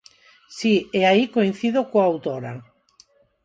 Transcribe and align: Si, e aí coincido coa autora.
Si, 0.57 0.73
e 0.99 1.01
aí 1.09 1.23
coincido 1.35 1.79
coa 1.91 2.07
autora. 2.11 2.53